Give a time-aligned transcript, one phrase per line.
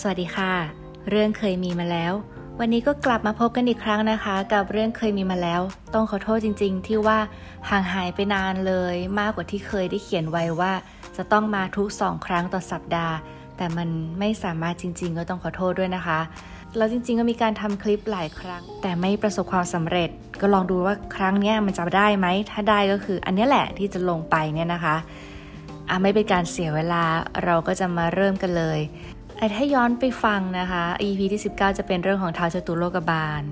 [0.00, 0.52] สวัสดีค่ะ
[1.10, 2.12] เรื่องเคยมีมาแล้ว
[2.60, 5.60] วันนี้ก็กลับมาพบกันอีกครั้งนะคะ กับเรื่องเคยมีมาแล้ว
[5.94, 7.18] ต้องขอโทษจริง ๆ ที่ว่า
[7.70, 10.72] ห่างหายไปนานเลย มากกว่าที่เคยได้เขียนไว้ว่า
[11.16, 13.14] จะต้องมาทุกสองครั้งต่อสัปดาห์
[13.56, 13.88] แต่มัน
[14.18, 16.20] ไม่สามารถจริง ๆ ก็ต้องขอโทษด้วยนะคะ
[16.76, 24.96] แล้วจริงๆก็มีการทำคลิปหลายครั้ง แต่ไม่ประสบความสำเร็จ ก็ลองดูว่าครั้งนี้มันจะได้ไหมถ้าได้ก็คือ อันนี้แหละที่จะลงไปเนี่ยนะคะ
[25.90, 27.02] อะไม่เป็นการเสียเวลา
[27.44, 28.80] เราก็จะมาเริ่มกันเลย
[29.42, 33.42] แต่ถ้าย้อนไปฟังนะคะ EP ที่ 19 จะเป็นเรื่องของท้าวจตุโลกบาล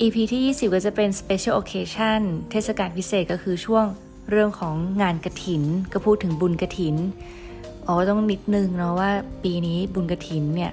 [0.00, 2.20] EP ที่ 20 ก็จะเป็น Special Occasion
[2.50, 3.84] เทศกาลพิเศษก็คือช่วง
[4.30, 6.96] เรื่องของงานกระถิน ก็พูดถึงบุญกระถิน
[7.86, 9.10] อ๋อต้องนิดนึงเนาะว่า
[9.44, 10.72] ปีนี้บุญกระถินเนี่ย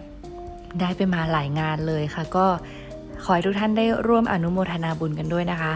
[0.80, 2.46] ได้ไปมาหลายงานเลยค่ะ ก็
[3.24, 5.76] ขอให้ทุกท่านได้ร่วมอนุโมทนาบุญกันด้วยนะคะ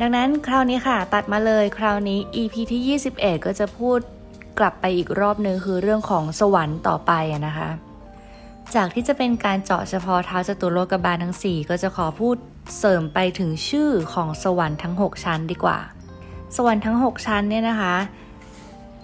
[0.00, 4.00] ดังนั้นคราวนี้ค่ะ ตัดมาเลยคราวนี้ EP ที่ 21 ก็จะพูด
[4.58, 7.12] กลับไปอีกรอบนึงคือเรื่องของสวรรค์ต่อไป
[7.46, 7.68] นะคะ
[8.74, 12.36] จากที่จะเป็นการเจาะเฉพาะเท้าจตุโลกบาลทั้ง 4 ก็จะขอพูด
[12.78, 15.78] เสริมไปถึงชื่อของสวรรค์ทั้ง 6 ชั้นดีกว่า
[16.56, 17.94] สวรรค์ทั้ง 6 ชั้นเนี่ยนะคะ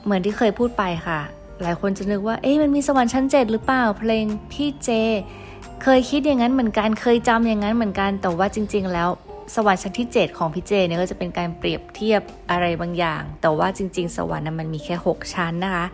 [0.05, 1.21] เหมือนที่เคยพูดไปค่ะ
[1.63, 4.91] หลายคนจะนึกว่าเอ๊ะมันมีสวรรค์ชั้น 7 หรือเปล่าเพลงพี่เจ
[5.83, 9.09] เคยคิดอย่างนั้นเหมือนกันเคยจำอย่างนั้นเหมือนกันแต่ว่าจริง ๆ แล้ว
[9.55, 15.87] สวรรค์ชั้นที่ 7 ของพี่เจเนี่ยก็จะเป็นการเปรียบเทียบอะไรบางอย่าง แต่ว่าจริง ๆ สวรรค์มันมีแค่ 6 ชั้นนะคะ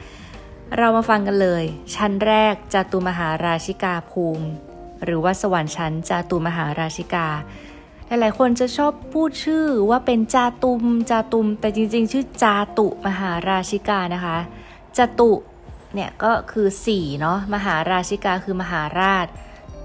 [0.78, 4.46] เรามาฟังกันเลย ชั้นแรกจตุมหาราชิกาภูมิ
[5.04, 7.28] หรือว่าสวรรค์ชั้นจตุมหาราชิกา
[8.06, 14.38] หลายๆ คนจะชอบพูดชื่อว่าเป็นจาตุมจาตุม แต่จริง ๆ ชื่อจาตุมหาราชิกานะคะ
[14.98, 15.32] จตุ
[15.94, 19.26] เนี่ยก็คือ4เนาะมหาราชิกาคือมหาราช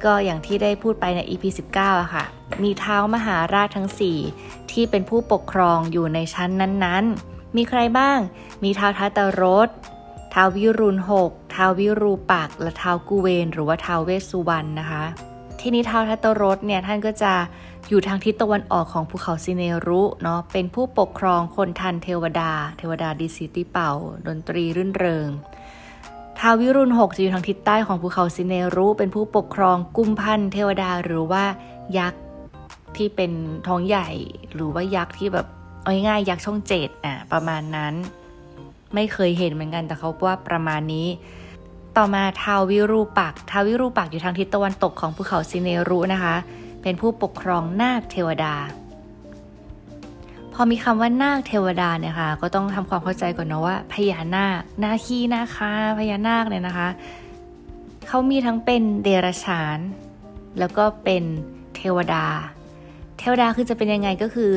[0.05, 1.44] ก็อย่างที่ได้พูดไปใน EP
[1.75, 2.25] 19อะค่ะ
[2.64, 3.89] มีเท้ามหาราชทั้ง
[4.31, 8.20] 4 ที่เป็นผู้ปกครองอยู่ในชั้นนั้นๆ มีใครบ้าง
[8.64, 9.70] มีเท้าทัตรส
[10.31, 15.03] เท้าวิรุณหกเท้าวิรูปักและเท้ากุเวน หรือว่าเท้าเวสสุวรรณนะคะ
[15.59, 17.33] ทีนี้เท้าทัตรสเนี่ยท่านก็จะ
[17.89, 23.92] อยู่ทางทิศตะวันออกของภูเขาซิเนรุเนาะ เป็นผู้ปกครองคนทันเทวดา เทวดาดีสิติเป่า
[24.27, 25.30] ดนตรีรื่นเริง
[26.39, 31.44] ท้าวิรุณหกจะอยู่ทางทิศใต้ของภูเขาซิเนรุ เป็นผู้ปกครองกุมพันเทวดาหรือว่า
[31.98, 32.22] ยักษ์
[32.98, 33.32] ที่เป็น
[33.67, 34.10] ท้องใหญ่
[34.54, 35.48] หรือว่ายักษ์ที่แบบ
[35.82, 37.94] เอาง่ายยักษ์ช่องเจ็ดอะประมาณนั้น
[38.94, 41.08] ไม่เคยเห็นเหมือนกันแต่เขาว่าประมาณนี้
[41.98, 46.36] ต่อมาทาวิรูปักทาวิรูปักอยู่ทางทิศตะวันตกของภูเขาซิเนรุนะคะ
[46.82, 48.56] เป็นผู้ปกครองนาคเทวดา
[50.59, 56.89] อมีคำว่านาคเทวดาเนี่ยค่ะก็ต้องทำความเข้าใจก่อนนะว่าพญานาคนาคีนาคาพญานาคเนี่ยนะคะ
[58.08, 59.80] เขามีทั้งเป็นเดรัจฉาน
[60.59, 61.23] แล้วก็เป็น
[61.75, 62.25] เทวดา
[63.20, 64.52] เทวดาคือจะเป็นยังไงก็คือ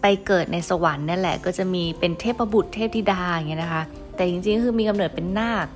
[0.00, 3.82] ไปเกิดในสวรรค์นั่นแหละ ก็จะมีเป็นเทพบุตรเทพธิดาอย่างเงี้ยนะคะ
[4.14, 5.66] แต่จริงๆคือมีกำเนิดเป็นนาค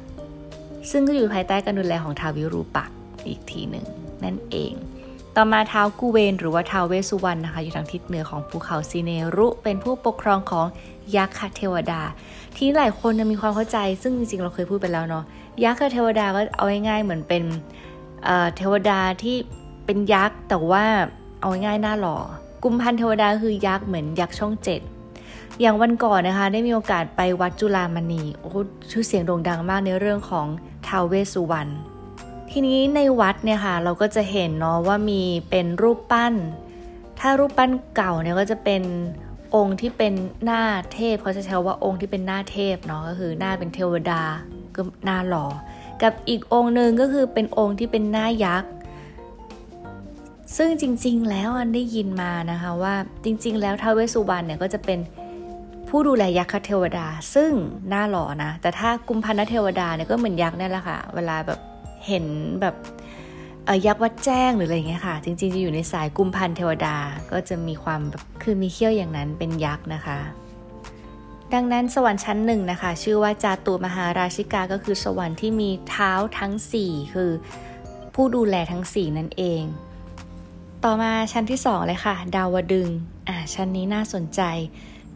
[0.90, 2.90] ซึ่งก็อยู่ภายใต้การดูแลของทาวิรูปัก
[3.26, 3.86] อีกทีหนึ่ง
[4.24, 4.72] นั่นเอง
[5.36, 10.66] ต่อมาท้าวกูเวนหรือว่าท้าวเวสุวรรณนะคะอยู่ทางทิศเหนือของภูเขาซีเนรุ เป็นผู้ปกครองของ
[11.16, 12.00] ยักษ์เทวดา
[12.56, 15.24] ที่หลายคนมีความเข้าใจ ซึ่งจริงๆเราเคยพูดไปแล้วเนาะ
[15.64, 17.42] ยักษ์เทวดาก็เอาง่ายๆเหมือนเป็น
[18.56, 19.36] เทวดาที่
[19.84, 20.84] เป็นยักษ์แต่ว่า
[21.40, 22.16] เอาง่ายๆหน้าหล่อ
[22.64, 24.80] กุมพันเทวดาคือยักษ์เหมือนยักษ์ช่องเจ็ด
[25.60, 28.50] อย่างวันก่อนนะคะได้มีโอกาสไปวัดจุฬามณีโอ้
[28.90, 30.46] ชื่อเสียงโด่งดังมากในเรื่องของ
[30.86, 31.70] ท้าวเวสุวรรณ
[32.52, 36.34] ทีนี้ในวัดเนี่ยค่ะเราก็จะเห็นเนาะว่ามีเป็นรูปปั้น
[37.20, 38.82] ถ้ารูปปั้นเก่าเนี่ยก็จะเป็น
[39.54, 40.12] องค์ที่เป็น
[40.44, 40.62] หน้า
[40.94, 44.22] เทพเขาจะใช้ว่าองค์ที่เป็นหน้าเทพเนาะก็คือหน้าเป็นเทวดา
[44.74, 45.46] ก็หน้าหล่อ
[46.02, 48.70] กับอีกองค์หนึ่งก็คือเป็นองค์ที่เป็นหน้ายักษ์
[50.56, 52.94] ซึ่งจริง ๆ แล้วอันได้ยินมานะคะว่า
[53.24, 54.98] จริง ๆ แล้วท้าวเวสสุวรรณเนี่ยก็จะเป็น
[55.88, 57.50] ผู้ดูแลยักษ์เทวดา ซึ่ง
[57.88, 61.60] หน่าหล่อนะแต่ถ้ากุมพันธเทวดาเนี่ยก็เหมือนยักษ์นั่แหละค่ะ เวลาแบบ
[62.06, 62.24] เห็น
[62.60, 62.76] แบบ
[63.86, 66.96] ยักษ์วัดแจ้งหรืออะไรเงี้ยค่ะ จริงๆจะอยู่ในสายกุมพันเทวดา
[67.32, 70.18] ก็จะมีความแบบคือมีเขี้ยวอย่างนั้นเป็นยักษ์นะคะ
[71.54, 76.52] ดังนั้นสวรรค์ชั้นหนึ่งนะคะ ชื่อว่าจาตุมหาราชิกาก็คือสวรรค์ที่มีเท้าทั้ง
[76.84, 77.30] 4 คือ
[78.14, 79.62] ผู้ดูแลทั้ง 4 นั่นเอง
[80.84, 82.88] ต่อมาชั้นที่ 2 เลยค่ะ ดาวดึง
[83.28, 84.40] อ่าชั้นนี้น่าสนใจ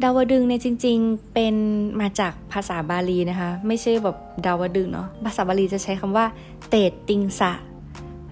[0.02, 1.54] ดาวดึงเนี่ยจริง ๆ เป็น
[2.00, 6.26] มาจากภาษาบาลีนะคะ ไม่ใช่แบบดาวดึงส์เนาะ ภาษาบาลีจะใช้คำว่า
[6.68, 6.74] เต
[7.08, 7.52] ติงสะ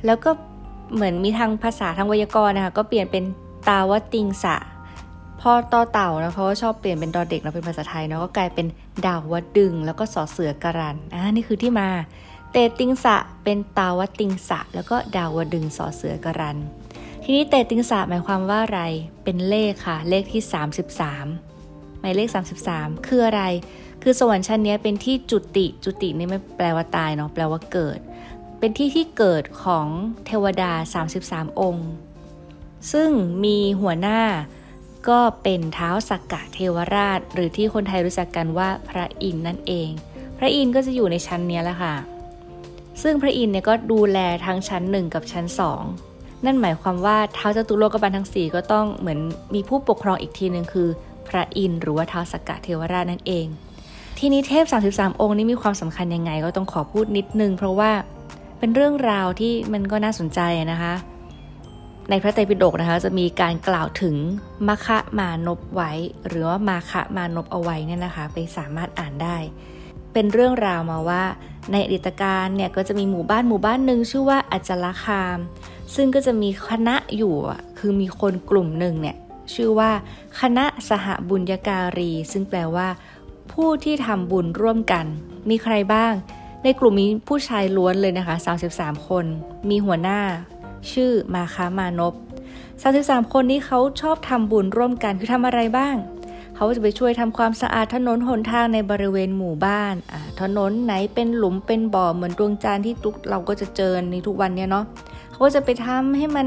[0.06, 0.30] แล้วก็
[0.94, 3.24] เหมือนมีทางภาษาทางไวยากรณ์นะคะ ก็เปลี่ยนเป็น
[3.68, 4.56] ตาวติงสะ
[5.40, 8.66] พอต่อเต่านะเพราะว่าชอบเปลี่ยนเป็นดอเด็กเราเป็นภาษาไทยเนาะ ก็กลายเป็น
[9.06, 11.88] ดาวดึง แล้วก็สอเสือการันต์ อ่า นี่คือที่มา
[12.52, 16.58] เตติงสะเป็นตาวติงสะ แล้วก็ดาวดึงสอเสือการันต์
[17.24, 18.82] ทีนี้เตติงสะหมายความว่าอะไร
[19.24, 21.51] เป็นเลขค่ะ เลขที่ 33
[22.02, 22.28] หมายเลข
[22.68, 23.42] 33 คืออะไร
[24.02, 27.98] คือสวรรค์ชั้นนี้เป็นที่จุติจุตินี่ไม่แปลว่าตายเนาะแปลว่าเกิด
[28.58, 29.86] เป็นที่ที่เกิดของ
[30.26, 30.72] เทวดา
[31.14, 31.88] 33 องค์
[32.92, 33.10] ซึ่ง
[33.44, 34.20] มีหัวหน้า
[35.08, 39.88] ก็เป็นเท้าสักกะเทวราช หรือที่คนไทยรู้จักกันว่าพระอินทร์นั่นเอง
[40.38, 41.94] พระอินทร์ก็จะอยู่ในชั้นนี้แหละค่ะ
[43.02, 45.46] ซึ่งพระอินทร์เนี่ยก็ดูแลทั้งชั้น 1 กับชั้น
[45.94, 49.18] 2 นั่นหมายความว่าเท้าจตุโลกบาลทั้ง 4 ก็ต้องเหมือน
[49.54, 50.88] มีผู้ปกครองอีกทีหนึ่งคือ
[51.36, 53.46] ระอินทร์หรือว่าเท้าสักกะเทวราชนั่นเอง
[54.18, 57.90] ทีนี้เทพ 33 องค์นี้มีความสำคัญยังไงก็ต้องขอพูดนิดนึง เพราะว่า
[58.58, 60.40] เป็นเรื่องราวที่มันก็น่าสนใจ
[60.72, 60.94] นะคะ
[62.10, 64.16] ในพระไตรปิฎกนะคะ จะมีการกล่าวถึง
[64.68, 65.92] มคะมานพไว้
[66.26, 69.36] หรือว่ามาคะมานพเอาไว้เนี่ยนะคะ ไปสามารถอ่านได้
[70.12, 71.22] เป็นเรื่องราวมาว่า
[71.72, 75.38] ในอดีตการเนี่ยก็จะมีหมู่บ้านหมู่บ้านหนึ่งชื่อว่าอัจลคาม
[75.94, 77.34] ซึ่งก็จะมีคณะอยู่
[77.78, 79.16] คือมีคนกลุ่มหนึ่งเนี่ย
[79.54, 79.90] ชื่อว่า
[80.40, 82.88] คณะสหบุญญาการี ซึ่งแปลว่า
[83.52, 85.06] ผู้ที่ทำบุญร่วมกัน
[85.50, 86.12] มีใครบ้าง
[86.62, 88.36] ในกลุ่มนี้ผู้ชายล้วนเลยนะคะ
[88.72, 89.24] 33 คน
[89.68, 90.20] มีหัวหน้า
[90.92, 92.14] ชื่อมาคามานพ
[92.72, 95.96] 33 คนนี้เขาชอบทำบุญร่วมกันคือทำอะไรบ้าง
[96.56, 99.94] เขาจะไปช่วยทำความสะอาดถนนหนทางในบริเวณหมู่บ้าน
[100.40, 104.84] ถนนไหนเป็นหลุมเป็นบ่อเหมือนดวงจันทร์ที่ทุกเราก็จะเจอในทุกวันเนี้ยเนาะ
[105.30, 106.46] เขาก็จะไปทำให้มัน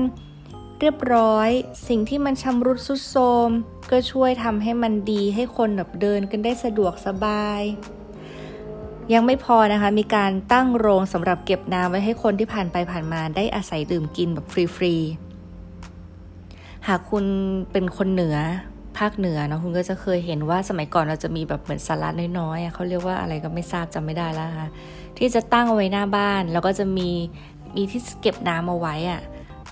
[0.80, 1.50] เรียบร้อย
[1.88, 3.50] สิ่งที่มันชำรุดสุดโทรม
[3.92, 7.62] ก็ช่วยทำให้มันดีให้คนแบบเดินกันได้สะดวกสบาย
[9.14, 14.46] ยังไม่พอนะคะ มีการตั้งโรงสำหรับเก็บน้ำไว้ให้คนที่ผ่านไปผ่านมาได้อาศัยดื่มกินแบบ
[14.76, 17.26] ฟรีๆ หากคุณ
[17.72, 18.38] เป็นคนเหนือ
[18.98, 24.70] ภาคเหนือเนาะคุณก็จะเคยเห็นว่าสมัยก่อนเราจะมีแบบเหมือนสาระน้อยๆเขาเรียกว่าอะไรก็ไม่ทราบจำไม่ได้แล้วค่ะ
[25.18, 27.10] ที่จะตั้งเอาไว้หน้าบ้าน แล้วก็จะมี
[27.76, 29.22] มีที่เก็บน้ำเอาไว้อะ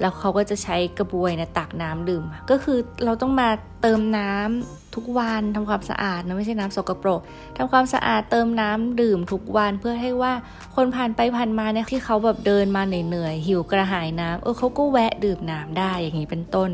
[0.03, 3.49] แล้วเขาก็จะใช้กระบวยนะตักน้ำดื่ม ก็คือเราต้องมา
[3.81, 7.21] เติมน้ำทุกวันทำความสะอาดนะไม่ใช่น้ำสกปรก
[7.57, 10.33] ทำความสะอาดเติมน้ำดื่มทุกวันเพื่อให้ว่า
[10.75, 16.69] คนผ่านไปผ่านมาเนี่ยที่เขาแบบเดินมาเหนื่อยๆหิวกระหายน้ำเออเขาก็แวะดื่มน้ำได้อย่างนี้เป็นต้น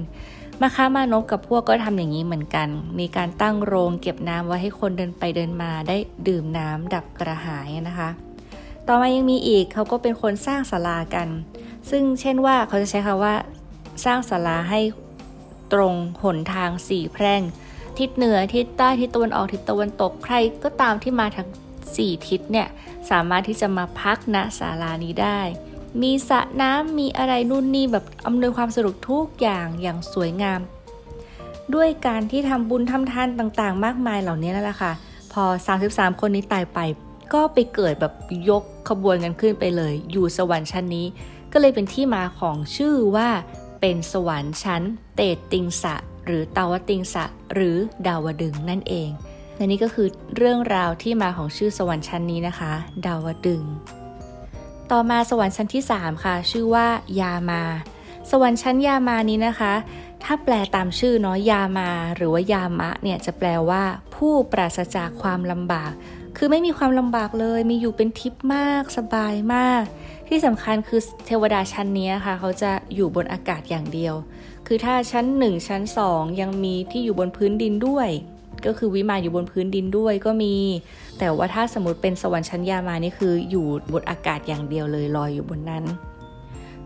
[0.62, 2.68] มาค้ามานกกับพวกก็ทำอย่างนี้เหมือนกัน
[3.00, 5.98] มีการตั้งโรงเก็บน้ำไว้ให้คนเดินไปเดินมาได้
[6.28, 8.10] ดื่มน้ำดับกระหายนะคะ
[8.88, 11.28] ต่อมายังมีอีกเขาก็เป็นคนสร้างศาลากัน
[11.90, 13.36] ซึ่งเช่นว่าเขาจะใช้คำว่า
[14.06, 14.82] สร้างศาลาให้
[15.74, 15.94] ตรง
[16.24, 17.42] หนทางสี่แพร่ง
[18.00, 21.48] ทิศเหนือทิศใต้ทิศตะวันออกทิศตะวันตกใครก็ตามที่มาทั้ง
[21.96, 22.68] สี่ทิศเนี่ย
[23.10, 25.40] สามารถที่จะมาพักณศาลานี้ได้
[26.02, 30.62] มีสระน้ำมีอะไรนู่นนี่แบบอำนวยความสะดวกทุกอย่างอย่างสวยงาม
[31.76, 34.92] ด้วยการที่ทำบุญทำทานต่างๆ มากมายเหล่านี้นั่นแหละค่ะ
[35.34, 35.44] พอ
[35.82, 36.80] 33 คนนี้ตายไป
[37.34, 38.14] ก็ไปเกิดแบบ
[38.50, 41.06] ยกขบวนกันขึ้นไปเลย อยู่สวรรค์ชั้นนี้
[41.54, 43.30] ก็เลยเป็นที่มาของชื่อว่า
[43.82, 44.82] เป็นสวรรค์ชั้น
[45.16, 47.76] เตติงสะ หรือเตาวติงสะ หรือ
[48.08, 49.10] ดาวดึงนั่นเอง
[49.56, 50.08] และนี่ก็คือ
[50.38, 52.74] เรื่องราวที่มาของชื่อสวรรค์ชั้นนี้นะคะ
[53.06, 53.64] ดาวดึง
[54.92, 56.88] ต่อมาสวรรค์ชั้นที่ 3 ค่ะ ชื่อว่า
[57.20, 57.64] ยามา
[58.32, 59.74] สวรรค์ชั้นยามานี้นะคะ
[60.24, 63.84] ถ้าแปลตามชื่อเนาะยามา หรือว่ายามะเนี่ยจะแปลว่า
[64.16, 65.92] ผู้ปราศจากความลำบาก
[66.38, 69.84] คือไม่มีความลำบากเลย มีอยู่เป็นทิพย์มาก สบายมาก
[70.30, 74.16] ที่สำคัญคือเทวดาชั้นนี้ค่ะ เขาจะอยู่บนอากาศอย่างเดียว
[74.68, 75.82] คือถ้าชั้น 1 ชั้น
[76.12, 78.10] 2 ยังมีที่อยู่บนพื้นดินด้วย
[78.66, 80.56] ก็คือวิมานอยู่บนพื้นดินด้วยก็มี
[81.20, 85.84] แต่ว่าถ้าสมมติเป็นสวรรค์ชั้นยามานี่คืออยู่บนอากาศอย่างเดียวเลยลอยอยู่บนนั้น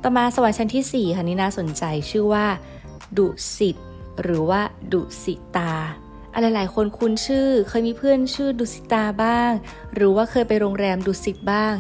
[0.02, 2.46] ต่อมาสวรรค์ชั้นที่4ค่ะนี่น่าสนใจชื่อว่า
[3.18, 3.28] ดุ
[3.58, 3.78] สิต
[4.24, 4.62] หรือว่า
[4.94, 5.74] ดุสิตา
[6.34, 9.52] อะไรหลายคนคุ้นชื่อ เคยมีเพื่อนชื่อดุสิตาบ้าง
[9.96, 11.74] หรือว่าเคยไปโรงแรมดุสิตบ้าง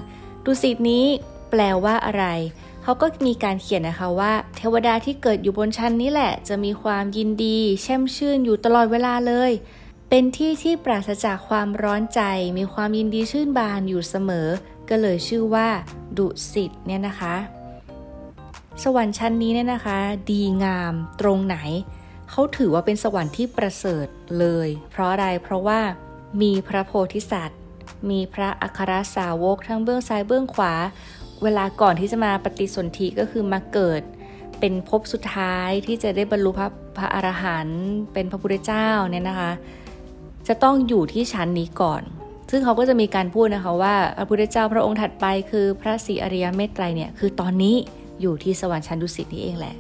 [0.46, 1.06] ดุสิตนี้
[1.56, 2.26] แปลว่าอะไร
[2.84, 9.52] เขาก็มีการเขียนนะคะว่า เทวดาที่เกิดอยู่บนชั้นนี้แหละ จะมีความยินดี แช่มชื่นอยู่ตลอดเวลาเลย
[10.10, 12.22] เป็นที่ที่ปราศจากความร้อนใจ
[12.58, 14.48] มีความยินดีชื่นบานอยู่เสมอ
[14.90, 15.68] ก็เลยชื่อว่า
[16.18, 17.36] ดุสิตเนี่ยนะคะ
[18.84, 19.98] สวรรค์ชั้นนี้เนี่ยนะคะ
[20.32, 21.58] ดีงามตรงไหน
[22.30, 24.08] เขาถือว่าเป็นสวรรค์ที่ประเสริฐ
[24.40, 25.80] เลย เพราะอะไรเพราะว่า
[26.42, 27.60] มีพระโพธิสัตว์
[28.10, 30.74] มีพระอัครสาวกทั้งเบื้องซ้ายเบื้องขวา
[31.44, 34.02] เวลาก่อนที่จะมาปฏิสนธิก็คือมาเกิด
[34.60, 37.84] เป็นภพสุดท้ายที่จะได้บรรลุพระพระอรหันต์
[38.14, 39.52] เป็นพระพุทธเจ้าเนี่ยนะคะ
[40.48, 42.02] จะต้องอยู่ที่ชั้นนี้ก่อน
[42.52, 47.76] ซึ่งเขาก็จะมีการพูดนะคะว่าพระพุทธเจ้าพระองค์ถัดไปคือพระศรีอริยเมตไตรเนี่ยคือตอนนี้
[48.22, 49.76] อยู่ที่สวรรค์ชั้นดุสิตนี่เองแหละ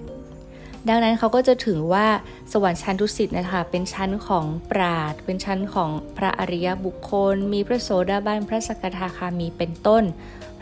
[0.89, 2.07] ดังนั้นเขาก็จะถึงว่า
[2.53, 10.03] สวรรค์ชั้นดุสิตนะคะเป็นชั้นของปราดเป็นชั้นของพระอริยบุคคล มีพระโสดาบันพระสกทาคามีเป็นต้น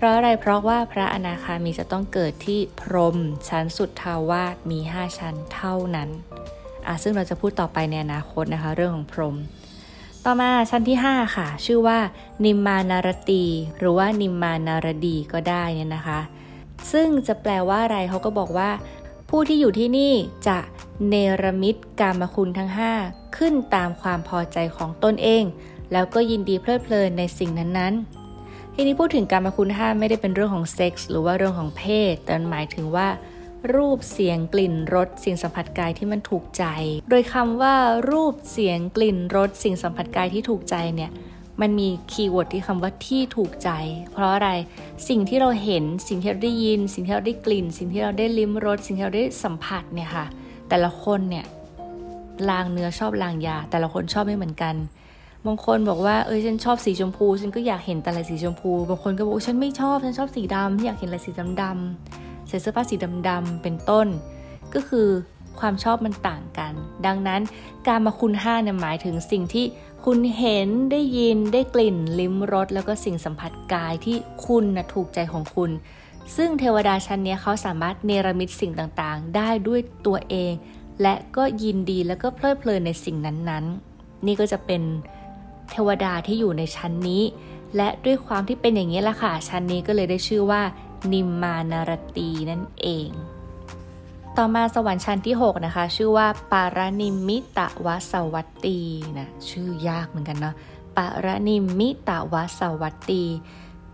[0.01, 3.17] เพราะอะไรเพราะว่าพระอนาคามีจะต้องเกิดที่พรหม
[3.49, 6.09] ชั้นสุดทาวาสมี 5 ชั้นเท่านั้น
[6.87, 9.35] อะซึ่งเราจะพูดต่อไปในอนาคตนะคะ เรื่องของพรหม
[10.25, 11.99] ต่อมาชั้นที่ 5 ค่ะ ชื่อว่า
[12.45, 13.43] นิมมานารตี
[13.77, 16.19] หรือว่านิมมานารดีก็ได้เนี่ยนะคะ
[16.91, 18.69] ซึ่งจะแปลว่าอะไรเขาก็บอกว่า
[19.29, 20.13] ผู้ที่อยู่ที่นี่
[20.47, 20.57] จะ
[21.07, 22.71] เนรมิตกามคุณทั้ง
[23.03, 25.43] 5 ขึ้นตามความพอใจของตนเอง
[25.91, 28.20] แล้วก็ยินดีเพลิดเพลินในสิ่งนั้นๆ
[28.75, 33.07] ทีนี้พูดถึงการมาคุณห้าไม่ได้เป็นเรื่องของเซ็กส์หรือว่าเรื่องของเพศ แต่หมายถึงว่า
[33.75, 36.63] รูปเสียงกลิ่นรสสิ่งสัมผัสกายที่มันถูกใจ
[37.09, 37.75] โดยคำว่า
[38.11, 41.11] รูปเสียงกลิ่นรสสิ่งสัมผัสกายที่ถูกใจเนี่ย
[41.61, 43.69] มันมี keyword ที่คำว่าที่ถูกใจ
[44.11, 44.49] เพราะอะไร
[45.09, 50.25] สิ่งที่เราเห็นสิ่งที่เราได้ยิน สิ่งที่เราได้กลิ่น สิ่งที่เราได้ลิ้มรสสิ่งที่เราได้สัมผัสเนี่ยค่ะ
[50.69, 51.45] แต่ละคนเนี่ย
[52.49, 54.75] ลางเนื้อชอบลางยา แต่ละคนชอบไม่เหมือนกัน
[55.45, 62.95] บางคนบอกว่าเออฉันชอบสีชมพู ฉันก็อยากเห็นแต่อะสีชมพู บางคนก็บอกฉันไม่ชอบ ฉันชอบสีดำอยากเห็นอะไรสีดำดำใส่เสื้อผ้าสี
[63.29, 64.07] ดำๆเป็นต้น
[64.73, 65.07] ก็คือ
[65.59, 66.73] ความชอบมันต่างกัน
[67.05, 67.41] ดังนั้น
[67.87, 69.65] การมาคุณห้าเนี่ยหมายถึงสิ่งที่
[70.05, 75.71] คุณเห็นได้ยินได้กลิ่น ลิ้มรสแล้วก็สิ่งสัมผัสกายที่คุณนะถูกใจของคุณ
[76.35, 80.53] ซึ่งเทวดาชั้นนี้เขาสามารถเนรมิตสิ่งต่างๆ ได้ด้วยตัวเอง
[81.01, 84.81] และก็ยินดีแล้วก็เพลิดเพลินในสิ่งนั้นๆ นี่ก็จะเป็น
[85.71, 87.23] เทวดาที่อยู่ในชั้นนี้
[87.75, 90.61] และด้วยความที่เป็นอย่างนี้แหละค่ะ ชั้นนี้ก็เลยได้ชื่อว่า
[91.13, 93.09] นิมมานารตีนั่นเอง
[94.37, 98.79] ต่อมาสวรรค์ชั้นที่ 6 นะคะ ชื่อว่า ปารานิมิตะวสวัตตี
[99.19, 100.55] นะชื่อยากเหมือนกันเนาะ
[100.97, 103.23] ปารานิมิตะวสวัตตี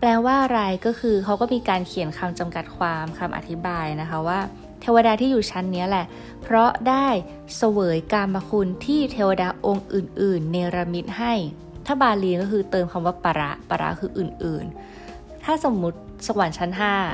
[0.00, 4.40] แปลว่าอะไรก็คือเขาก็มีการเขียนคำจำกัดความคำอธิบายนะคะว่า
[4.80, 6.04] เทวดาที่อยู่ชั้นนี้แหละ
[6.42, 7.08] เพราะได้
[7.56, 11.34] เสวยกามคุณที่เทวดาองค์อื่น ๆ เนรมิตให้
[11.90, 16.70] ถ้าบาลีก็คือเติมคำว่าปรปรคืออื่นๆ ถ้าสมมุติสวรรค์ชั้น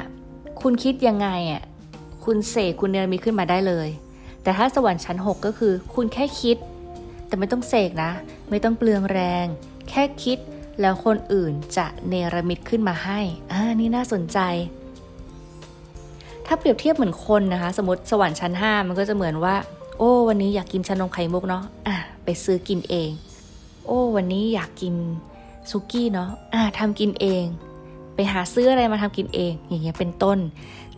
[0.08, 1.62] 5 คุณคิดยังไงอะ
[2.24, 3.88] คุณเสกคุณเนรมิตขึ้นมาได้เลย
[4.42, 6.56] แต่ถ้าสวรรค์ชั้น 6 ก็คือ คุณแค่คิด
[7.26, 8.10] แต่ไม่ต้องเสกนะ
[8.50, 9.46] ไม่ต้องเปลืองแรง
[9.90, 10.38] แค่คิด
[10.80, 13.20] แล้วคนอื่นจะเนรมิตขึ้นมาให้
[13.52, 14.38] อ่านี่น่าสนใจ
[16.46, 19.56] ถ้าเปรียบเทียบเหมือนคนนะคะ สมมติสวรรค์ชั้น 5 มันก็จะเหมือนว่า
[19.98, 23.10] โอ้ วันนี้อยากกินชานมไข่มุกเนาะอะไปซื้อกินเอง
[23.86, 24.94] โอ้วันนี้อยากกิน
[25.70, 27.44] ซุกี้เนาะอะทำกินเอง
[28.14, 30.38] ไปหาซื้ออะไรมาทำกินเอง อย่างเงี้ยเป็นต้น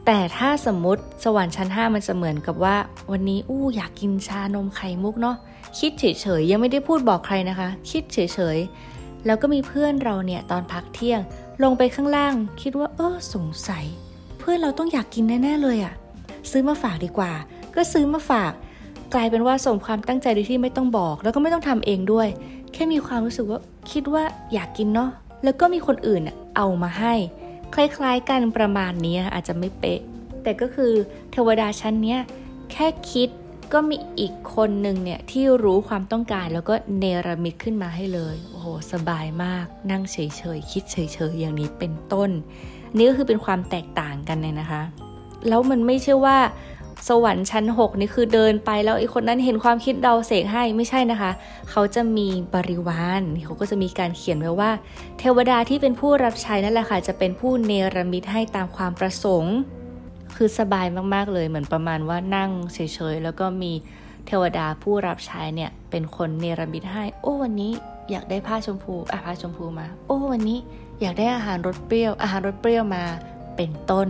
[0.06, 2.76] แต่ถ้าสมมติสวรรค์ชั้น 5 มันจะเหมือนกับว่า
[3.12, 5.36] วันนี้อู้อยากกินชานมไข่มุกเนาะ
[5.78, 6.04] คิดเฉ
[6.40, 8.18] ยๆยังไม่ได้พูดบอกใครนะคะ คิดเฉ
[8.56, 11.20] ยๆแล้วก็มีเพื่อนเราเนี่ยตอนพักเที่ยง
[11.62, 13.84] ลงไปข้างล่าง คิดว่าเออสงสัย
[14.38, 15.94] เพื่อนเราต้องอยากกินแน่ๆเลยอะ
[16.50, 17.32] ซื้อมาฝากดีกว่า
[17.74, 18.52] ก็ซื้อมาฝาก
[19.14, 22.28] กลายเป็นว่าสมความตั้งใจโดยที่ไม่ต้องบอก แล้วก็ไม่ต้องทำเองด้วย
[22.72, 23.60] แค่มีความรู้สึกว่า
[23.92, 25.10] คิดว่าอยากกินเนาะ
[25.44, 26.22] แล้วก็มีคนอื่น
[26.56, 27.14] เอามาให้
[27.74, 30.00] คล้ายๆกันประมาณนี้อาจจะไม่เป๊ะ
[30.42, 30.92] แต่ก็คือ
[31.32, 32.20] เทวดาชั้นเนี้ย
[32.72, 33.28] แค่คิด
[33.72, 40.18] ก็มีอีกคนหนึ่งเนี่ยที่รู้ความต้องการแล้วก็เนรมิตขึ้นมาให้เลย โอ้โห สบายมาก นั่งเฉ
[40.56, 40.96] ยๆ คิดเฉ
[41.30, 42.30] ยๆ อย่างนี้เป็นต้น
[42.96, 44.82] นี่ก็คือเป็นความแตกต่างกันเลยนะคะ
[45.48, 46.38] แล้วมันไม่ใช่ว่า
[47.08, 51.30] สวรรค์ชั้น 6 นี่คือเดินไปแล้วไอ้คนนั้นเห็นความคิดเราเสกให้ไม่ใช่นะคะ
[51.70, 54.70] เขาจะมีบริวารเขาก็จะมีการเขียนไว้ว่า
[55.18, 59.56] เทวดาที่เป็นผู้รับใช้นั่นแหละค่ะจะเป็นผู้เนรมิตให้ตามความประสงค์
[60.36, 62.78] คือสบายมากๆเลยเหมือนประมาณว่านั่งเฉ
[63.12, 63.72] ยๆแล้วก็มี
[64.26, 67.72] เทวดาผู้รับใช้เนี่ยเป็นคนเนรมิตให้ โอ้วันนี้
[68.10, 70.58] อยากได้ผ้าชมพูอะผ้าชมพูมา โอ้วันนี้
[71.00, 73.04] อยากได้อาหารรสเปรี้ยว อาหารรสเปรี้ยวมา
[73.56, 74.08] เป็นต้น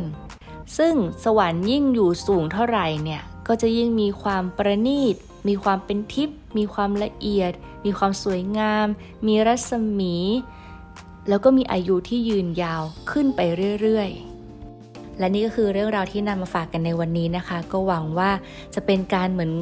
[0.77, 0.95] ซึ่ง
[1.25, 5.17] สวรรค์ยิ่งอยู่สูงเท่าไหร่เนี่ยก็จะยิ่งมีความประณีต
[5.49, 7.53] มีความเป็นทิพย์ มีความละเอียด
[7.85, 8.87] มีความสวยงาม
[9.27, 10.17] มีรัศมี
[11.29, 13.41] แล้วก็มีอายุที่ยืนยาวขึ้นไป
[13.81, 18.31] เรื่อยๆ และนี่ก็คือเรื่องราวที่นำมาฝากกันในวันนี้นะคะ ก็หวังว่า
[18.75, 19.53] จะเป็นการเหมือน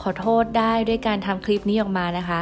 [0.00, 2.40] ขอโทษได้ด้วยการทำคลิปนี้ออกมานะคะ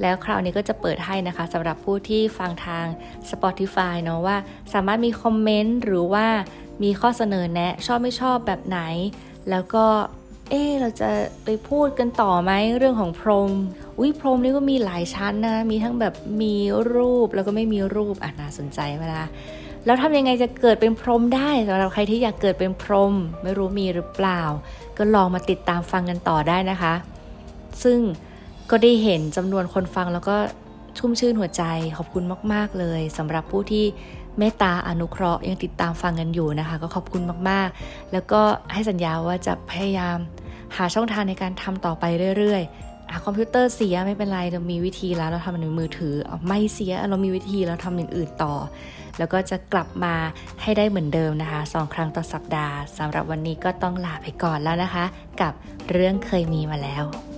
[0.00, 2.86] แล้วคราวนี้ก็จะเปิดให้นะคะสำหรับผู้ที่ฟังทาง
[3.30, 4.36] Spotify เนาะว่า
[4.72, 6.26] สามารถมีคอมเมนต์หรือว่า
[6.82, 8.80] มีข้อเสนอแนะชอบไม่ชอบแบบไหน
[9.50, 9.86] แล้วก็
[10.50, 11.10] เออเราจะ
[11.44, 13.50] ไปพูดกันต่อไหมเรื่องของพรม
[13.98, 16.54] อุ้ยพรมนี่ก็มีหลายชั้นนะ มีทั้งแบบมี
[16.94, 19.26] รูปแล้วก็ไม่มีรูปอะน่าสนใจไหมล่ะ
[19.86, 24.40] แล้วทำยังไงจะเกิดเป็นพรมได้สำหรับใครที่อยากเกิดเป็นพรมไม่รู้มีหรือเปล่า
[24.98, 26.94] ก็ลองมาติดตามฟังกันต่อได้นะคะ
[27.84, 27.98] ซึ่ง
[28.70, 30.36] ก็ได้เห็นจำนวนคนฟังแล้วก็
[30.98, 31.64] ชุ่มชื่นหัวใจ
[31.96, 33.84] ขอบคุณมาก ๆ เลยสำหรับผู้ที่
[34.38, 38.40] เมตตาอนุเคราะห์ยังติดตามฟังกันอยู่นะคะ ก็ขอบคุณมากๆ แล้วก็
[38.72, 40.18] ให้สัญญาว่าจะพยายาม
[40.76, 42.04] หาช่องทางในการทำต่อไป
[42.38, 46.14] เรื่อยๆคอมพิวเตอร์เสียไม่เป็นไรเรามีวิธีแล้วเราทำในมือถือ
[46.46, 48.54] ไม่เสียเรามีวิธีเราทำอย่างอื่นต่อ
[49.18, 50.14] แล้วก็จะกลับมา
[50.62, 55.04] ให้ได้เหมือนเดิมนะคะสองครั้งต่อสัปดาห์สำหรับวันนี้ก็ต้องลาไปก่อนแล้วนะคะ
[55.40, 55.52] กับ
[55.90, 57.29] เรื่องเคยมีมาแล้ว